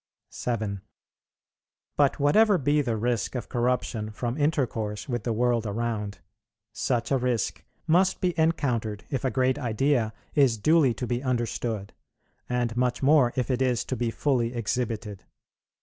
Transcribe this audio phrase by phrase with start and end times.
[0.31, 0.81] 7.
[1.95, 6.21] But whatever be the risk of corruption from intercourse with the world around,
[6.73, 11.93] such a risk must be encountered if a great idea is duly to be understood,
[12.49, 15.23] and much more if it is to be fully exhibited.